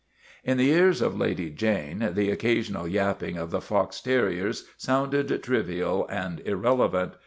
'In 0.43 0.57
the 0.57 0.71
ears 0.71 0.99
of 1.03 1.15
Lady 1.15 1.51
Jane 1.51 2.09
the 2.13 2.31
occasional 2.31 2.87
yapping 2.87 3.37
of 3.37 3.51
the 3.51 3.61
fox 3.61 4.01
terriers 4.01 4.65
sounded 4.75 5.43
trivial 5.43 6.07
and 6.09 6.39
irrelevant. 6.39 7.13